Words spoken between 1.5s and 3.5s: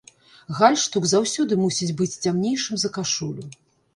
мусіць быць цямнейшым за кашулю.